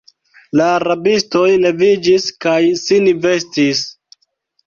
La 0.59 0.67
rabistoj 0.83 1.43
leviĝis 1.65 2.25
kaj 2.45 2.57
sin 2.85 3.05
vestis. 3.27 3.83